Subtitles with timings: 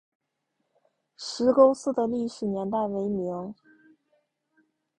[1.15, 3.53] 石沟寺的历史年代为明。